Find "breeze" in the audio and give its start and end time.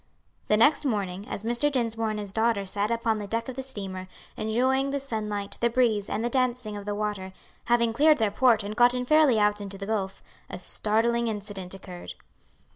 5.69-6.09